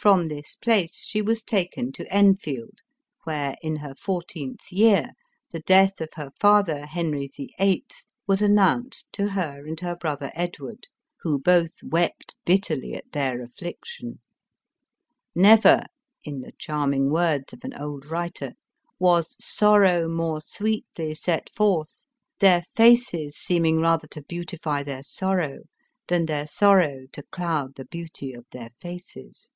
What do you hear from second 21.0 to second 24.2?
set forth, their faces seeming rather